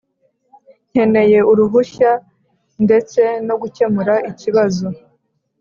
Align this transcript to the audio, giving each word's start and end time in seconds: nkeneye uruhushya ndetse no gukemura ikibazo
nkeneye 0.91 1.39
uruhushya 1.51 2.11
ndetse 2.85 3.21
no 3.47 3.55
gukemura 3.61 4.15
ikibazo 4.31 4.85